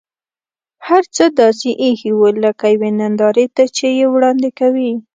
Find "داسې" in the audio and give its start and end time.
1.39-1.69